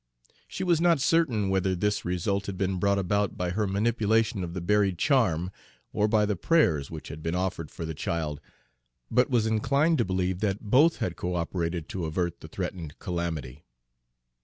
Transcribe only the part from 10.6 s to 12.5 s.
both had cooperated to avert the